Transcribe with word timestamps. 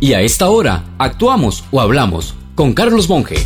Y 0.00 0.12
a 0.12 0.20
esta 0.20 0.48
hora, 0.48 0.84
actuamos 0.98 1.64
o 1.70 1.80
hablamos 1.80 2.34
con 2.54 2.74
Carlos 2.74 3.08
Monge. 3.08 3.36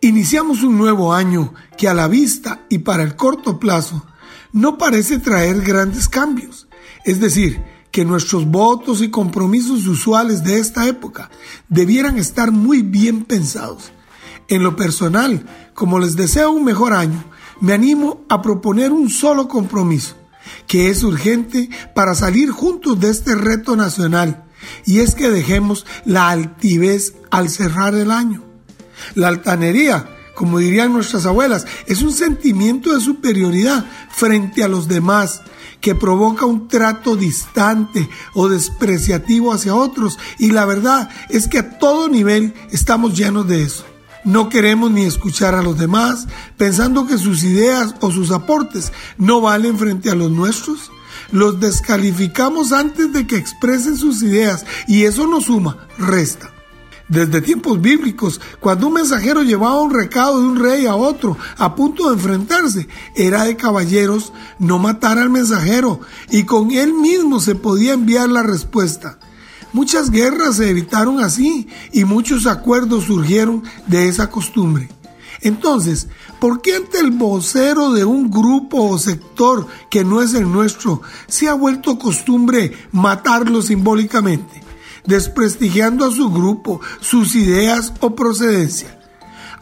Iniciamos 0.00 0.62
un 0.62 0.76
nuevo 0.78 1.14
año 1.14 1.54
que 1.78 1.88
a 1.88 1.94
la 1.94 2.06
vista 2.06 2.66
y 2.68 2.78
para 2.78 3.02
el 3.02 3.16
corto 3.16 3.58
plazo 3.58 4.04
no 4.52 4.76
parece 4.76 5.18
traer 5.18 5.62
grandes 5.62 6.08
cambios. 6.08 6.68
Es 7.04 7.18
decir, 7.18 7.62
que 7.90 8.04
nuestros 8.04 8.46
votos 8.46 9.02
y 9.02 9.10
compromisos 9.10 9.86
usuales 9.86 10.44
de 10.44 10.58
esta 10.58 10.86
época 10.86 11.30
debieran 11.68 12.18
estar 12.18 12.52
muy 12.52 12.82
bien 12.82 13.24
pensados. 13.24 13.90
En 14.48 14.62
lo 14.62 14.76
personal, 14.76 15.46
como 15.74 15.98
les 15.98 16.14
deseo 16.14 16.50
un 16.50 16.64
mejor 16.64 16.92
año, 16.92 17.24
me 17.60 17.72
animo 17.72 18.24
a 18.28 18.42
proponer 18.42 18.92
un 18.92 19.08
solo 19.08 19.48
compromiso 19.48 20.21
que 20.66 20.90
es 20.90 21.02
urgente 21.02 21.68
para 21.94 22.14
salir 22.14 22.50
juntos 22.50 22.98
de 23.00 23.10
este 23.10 23.34
reto 23.34 23.76
nacional, 23.76 24.44
y 24.84 25.00
es 25.00 25.14
que 25.14 25.30
dejemos 25.30 25.86
la 26.04 26.28
altivez 26.30 27.14
al 27.30 27.48
cerrar 27.48 27.94
el 27.94 28.10
año. 28.10 28.44
La 29.14 29.28
altanería, 29.28 30.08
como 30.34 30.58
dirían 30.58 30.92
nuestras 30.92 31.26
abuelas, 31.26 31.66
es 31.86 32.02
un 32.02 32.12
sentimiento 32.12 32.94
de 32.94 33.00
superioridad 33.00 33.84
frente 34.10 34.62
a 34.62 34.68
los 34.68 34.88
demás 34.88 35.42
que 35.80 35.94
provoca 35.96 36.46
un 36.46 36.68
trato 36.68 37.16
distante 37.16 38.08
o 38.34 38.48
despreciativo 38.48 39.52
hacia 39.52 39.74
otros 39.74 40.18
y 40.38 40.52
la 40.52 40.64
verdad 40.64 41.10
es 41.28 41.48
que 41.48 41.58
a 41.58 41.78
todo 41.78 42.08
nivel 42.08 42.54
estamos 42.70 43.18
llenos 43.18 43.48
de 43.48 43.64
eso. 43.64 43.84
No 44.24 44.48
queremos 44.48 44.90
ni 44.90 45.02
escuchar 45.02 45.54
a 45.54 45.62
los 45.62 45.78
demás, 45.78 46.28
pensando 46.56 47.06
que 47.06 47.18
sus 47.18 47.42
ideas 47.42 47.94
o 48.00 48.12
sus 48.12 48.30
aportes 48.30 48.92
no 49.18 49.40
valen 49.40 49.78
frente 49.78 50.10
a 50.10 50.14
los 50.14 50.30
nuestros. 50.30 50.92
Los 51.32 51.58
descalificamos 51.58 52.72
antes 52.72 53.12
de 53.12 53.26
que 53.26 53.36
expresen 53.36 53.96
sus 53.96 54.22
ideas 54.22 54.64
y 54.86 55.04
eso 55.04 55.26
no 55.26 55.40
suma, 55.40 55.88
resta. 55.98 56.50
Desde 57.08 57.42
tiempos 57.42 57.80
bíblicos, 57.80 58.40
cuando 58.60 58.86
un 58.86 58.94
mensajero 58.94 59.42
llevaba 59.42 59.82
un 59.82 59.92
recado 59.92 60.40
de 60.40 60.46
un 60.46 60.58
rey 60.58 60.86
a 60.86 60.94
otro 60.94 61.36
a 61.58 61.74
punto 61.74 62.08
de 62.08 62.14
enfrentarse, 62.14 62.88
era 63.14 63.44
de 63.44 63.56
caballeros 63.56 64.32
no 64.58 64.78
matar 64.78 65.18
al 65.18 65.30
mensajero 65.30 66.00
y 66.30 66.44
con 66.44 66.70
él 66.70 66.94
mismo 66.94 67.40
se 67.40 67.54
podía 67.54 67.92
enviar 67.92 68.28
la 68.30 68.42
respuesta. 68.42 69.18
Muchas 69.72 70.10
guerras 70.10 70.56
se 70.56 70.68
evitaron 70.68 71.20
así 71.20 71.66
y 71.92 72.04
muchos 72.04 72.46
acuerdos 72.46 73.04
surgieron 73.04 73.62
de 73.86 74.08
esa 74.08 74.28
costumbre. 74.28 74.88
Entonces, 75.40 76.08
¿por 76.40 76.60
qué 76.60 76.76
ante 76.76 76.98
el 77.00 77.10
vocero 77.10 77.92
de 77.92 78.04
un 78.04 78.30
grupo 78.30 78.90
o 78.90 78.98
sector 78.98 79.66
que 79.90 80.04
no 80.04 80.22
es 80.22 80.34
el 80.34 80.50
nuestro 80.50 81.00
se 81.26 81.48
ha 81.48 81.54
vuelto 81.54 81.98
costumbre 81.98 82.72
matarlo 82.92 83.62
simbólicamente, 83.62 84.62
desprestigiando 85.06 86.04
a 86.04 86.12
su 86.12 86.30
grupo, 86.30 86.80
sus 87.00 87.34
ideas 87.34 87.94
o 88.00 88.14
procedencia? 88.14 88.98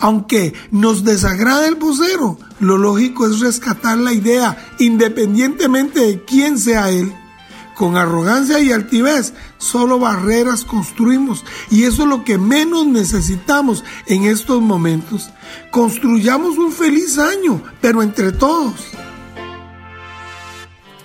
Aunque 0.01 0.55
nos 0.71 1.05
desagrada 1.05 1.69
el 1.69 1.77
vocero, 1.77 2.39
lo 2.59 2.79
lógico 2.79 3.27
es 3.27 3.39
rescatar 3.39 3.97
la 3.99 4.13
idea 4.13 4.75
independientemente 4.79 6.01
de 6.01 6.25
quién 6.25 6.59
sea 6.59 6.91
él 6.91 7.15
con 7.81 7.97
arrogancia 7.97 8.61
y 8.61 8.73
altivez, 8.73 9.33
solo 9.57 9.99
barreras 9.99 10.67
construimos 10.67 11.47
y 11.71 11.85
eso 11.85 12.03
es 12.03 12.09
lo 12.11 12.25
que 12.25 12.37
menos 12.37 12.87
necesitamos 12.87 13.85
en 14.07 14.25
estos 14.25 14.61
momentos. 14.61 15.31
Construyamos 15.71 16.59
un 16.59 16.73
feliz 16.73 17.17
año, 17.17 17.63
pero 17.81 18.03
entre 18.03 18.33
todos. 18.33 18.75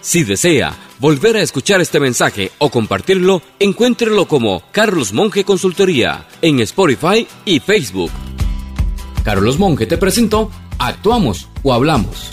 Si 0.01 0.25
desea 0.25 0.75
volver 0.99 1.37
a 1.37 1.43
escuchar 1.43 1.79
este 1.79 2.01
mensaje 2.01 2.51
o 2.57 2.69
compartirlo, 2.69 3.41
encuéntrelo 3.57 4.27
como 4.27 4.61
Carlos 4.73 5.13
Monge 5.13 5.45
Consultoría 5.45 6.27
en 6.41 6.59
Spotify 6.59 7.25
y 7.45 7.61
Facebook. 7.61 8.11
Carlos 9.23 9.57
Monge 9.57 9.85
te 9.85 9.97
presentó 9.97 10.51
Actuamos 10.77 11.47
o 11.63 11.73
Hablamos. 11.73 12.31